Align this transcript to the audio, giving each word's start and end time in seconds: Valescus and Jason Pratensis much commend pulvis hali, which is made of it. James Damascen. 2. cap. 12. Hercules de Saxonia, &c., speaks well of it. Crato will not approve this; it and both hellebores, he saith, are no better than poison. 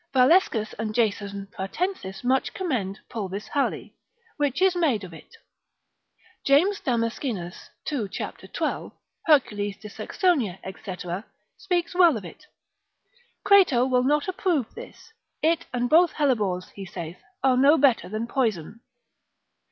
Valescus 0.15 0.73
and 0.79 0.95
Jason 0.95 1.45
Pratensis 1.55 2.23
much 2.23 2.55
commend 2.55 3.01
pulvis 3.07 3.49
hali, 3.49 3.93
which 4.37 4.59
is 4.59 4.75
made 4.75 5.03
of 5.03 5.13
it. 5.13 5.35
James 6.43 6.79
Damascen. 6.81 7.53
2. 7.85 8.07
cap. 8.09 8.39
12. 8.39 8.91
Hercules 9.27 9.77
de 9.77 9.89
Saxonia, 9.89 10.57
&c., 10.65 11.23
speaks 11.55 11.93
well 11.93 12.17
of 12.17 12.25
it. 12.25 12.47
Crato 13.43 13.85
will 13.85 14.01
not 14.03 14.27
approve 14.27 14.73
this; 14.73 15.11
it 15.43 15.67
and 15.71 15.87
both 15.87 16.13
hellebores, 16.13 16.71
he 16.71 16.83
saith, 16.83 17.17
are 17.43 17.55
no 17.55 17.77
better 17.77 18.09
than 18.09 18.25
poison. 18.25 18.79